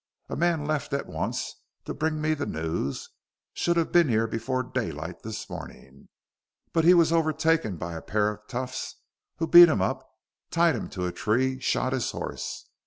[0.29, 3.07] A man left at once to bring me the news
[3.53, 6.09] should have been here before daylight this morning.
[6.73, 8.95] But he was overtaken by a pair of toughs
[9.35, 10.09] who beat him up,
[10.49, 12.65] tied him to a tree, shot his horse.